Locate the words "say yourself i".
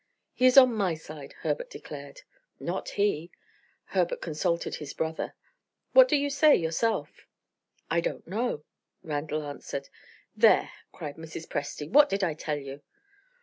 6.31-8.01